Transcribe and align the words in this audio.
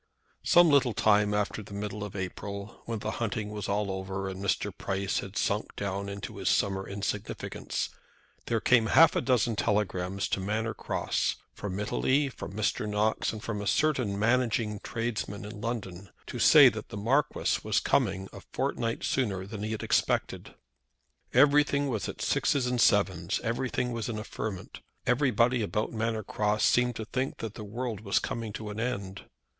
Some 0.41 0.67
little 0.69 0.93
time 0.93 1.31
after 1.31 1.61
the 1.61 1.75
middle 1.75 2.03
of 2.03 2.15
April, 2.15 2.81
when 2.85 2.97
the 2.97 3.11
hunting 3.21 3.49
was 3.51 3.69
all 3.69 3.91
over, 3.91 4.27
and 4.29 4.43
Mr. 4.43 4.75
Price 4.75 5.19
had 5.19 5.37
sunk 5.37 5.75
down 5.75 6.09
into 6.09 6.37
his 6.37 6.49
summer 6.49 6.87
insignificance, 6.89 7.89
there 8.47 8.59
came 8.59 8.87
half 8.87 9.15
a 9.15 9.21
dozen 9.21 9.55
telegrams 9.55 10.27
to 10.29 10.39
Manor 10.39 10.73
Cross, 10.73 11.35
from 11.53 11.79
Italy, 11.79 12.29
from 12.29 12.53
Mr. 12.55 12.89
Knox, 12.89 13.31
and 13.31 13.43
from 13.43 13.61
a 13.61 13.67
certain 13.67 14.17
managing 14.17 14.79
tradesman 14.79 15.45
in 15.45 15.61
London, 15.61 16.09
to 16.25 16.39
say 16.39 16.67
that 16.67 16.89
the 16.89 16.97
Marquis 16.97 17.59
was 17.63 17.79
coming 17.79 18.27
a 18.33 18.41
fortnight 18.53 19.03
sooner 19.03 19.45
than 19.45 19.61
he 19.61 19.71
had 19.71 19.83
expected. 19.83 20.55
Everything 21.31 21.89
was 21.89 22.09
at 22.09 22.23
sixes 22.23 22.65
and 22.65 22.81
sevens. 22.81 23.39
Everything 23.43 23.91
was 23.91 24.09
in 24.09 24.17
a 24.17 24.23
ferment. 24.23 24.79
Everybody 25.05 25.61
about 25.61 25.91
Manor 25.93 26.23
Cross 26.23 26.63
seemed 26.65 26.95
to 26.95 27.05
think 27.05 27.37
that 27.37 27.53
the 27.53 27.63
world 27.63 27.99
was 28.01 28.17
coming 28.17 28.51
to 28.53 28.71
an 28.71 28.79
end. 28.79 29.25